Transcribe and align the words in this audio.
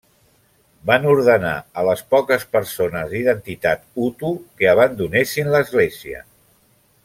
Van 0.89 1.03
ordenar 1.09 1.51
a 1.81 1.83
les 1.89 2.01
poques 2.15 2.47
persones 2.57 3.13
d'identitat 3.13 3.85
hutu 4.05 4.33
que 4.63 4.73
abandonessin 4.75 5.57
l'església. 5.59 6.27